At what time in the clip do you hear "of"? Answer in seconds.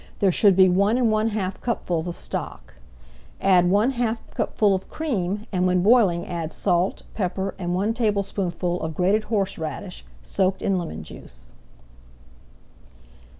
2.07-2.17, 4.73-4.89, 8.81-8.95